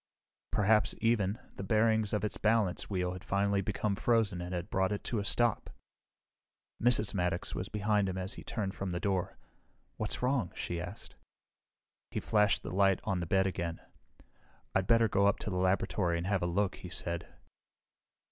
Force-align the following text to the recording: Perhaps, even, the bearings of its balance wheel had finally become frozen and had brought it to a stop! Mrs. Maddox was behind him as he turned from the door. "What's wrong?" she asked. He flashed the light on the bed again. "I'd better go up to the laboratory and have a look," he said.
Perhaps, 0.49 0.95
even, 0.99 1.37
the 1.57 1.63
bearings 1.63 2.11
of 2.11 2.23
its 2.25 2.35
balance 2.37 2.89
wheel 2.89 3.13
had 3.13 3.23
finally 3.23 3.61
become 3.61 3.95
frozen 3.95 4.41
and 4.41 4.51
had 4.51 4.71
brought 4.71 4.91
it 4.91 5.03
to 5.03 5.19
a 5.19 5.23
stop! 5.23 5.69
Mrs. 6.81 7.13
Maddox 7.13 7.53
was 7.53 7.69
behind 7.69 8.09
him 8.09 8.17
as 8.17 8.33
he 8.33 8.43
turned 8.43 8.73
from 8.73 8.93
the 8.93 8.99
door. 8.99 9.37
"What's 9.97 10.23
wrong?" 10.23 10.51
she 10.55 10.81
asked. 10.81 11.17
He 12.09 12.19
flashed 12.19 12.63
the 12.63 12.71
light 12.71 12.99
on 13.03 13.19
the 13.19 13.27
bed 13.27 13.45
again. 13.45 13.79
"I'd 14.73 14.87
better 14.87 15.07
go 15.07 15.27
up 15.27 15.37
to 15.41 15.51
the 15.51 15.57
laboratory 15.57 16.17
and 16.17 16.25
have 16.25 16.41
a 16.41 16.47
look," 16.47 16.77
he 16.77 16.89
said. 16.89 17.31